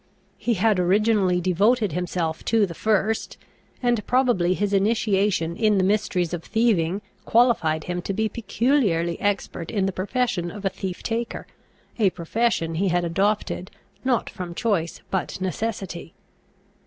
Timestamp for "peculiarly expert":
8.27-9.69